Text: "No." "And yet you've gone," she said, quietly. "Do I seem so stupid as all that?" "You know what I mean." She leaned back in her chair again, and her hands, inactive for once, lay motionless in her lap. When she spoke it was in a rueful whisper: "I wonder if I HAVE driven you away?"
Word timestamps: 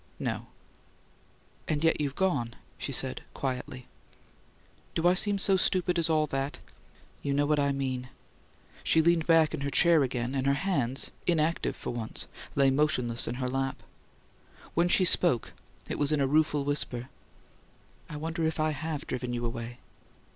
"No." 0.17 0.47
"And 1.67 1.83
yet 1.83 2.01
you've 2.01 2.15
gone," 2.15 2.55
she 2.79 2.91
said, 2.91 3.21
quietly. 3.35 3.85
"Do 4.95 5.07
I 5.07 5.13
seem 5.13 5.37
so 5.37 5.57
stupid 5.57 5.99
as 5.99 6.09
all 6.09 6.25
that?" 6.25 6.57
"You 7.21 7.35
know 7.35 7.45
what 7.45 7.59
I 7.59 7.71
mean." 7.71 8.09
She 8.83 8.99
leaned 9.03 9.27
back 9.27 9.53
in 9.53 9.61
her 9.61 9.69
chair 9.69 10.01
again, 10.01 10.33
and 10.33 10.47
her 10.47 10.55
hands, 10.55 11.11
inactive 11.27 11.75
for 11.75 11.91
once, 11.91 12.25
lay 12.55 12.71
motionless 12.71 13.27
in 13.27 13.35
her 13.35 13.47
lap. 13.47 13.83
When 14.73 14.87
she 14.87 15.05
spoke 15.05 15.53
it 15.87 15.99
was 15.99 16.11
in 16.11 16.19
a 16.19 16.25
rueful 16.25 16.65
whisper: 16.65 17.09
"I 18.09 18.17
wonder 18.17 18.43
if 18.43 18.59
I 18.59 18.71
HAVE 18.71 19.05
driven 19.05 19.33
you 19.33 19.45
away?" 19.45 19.77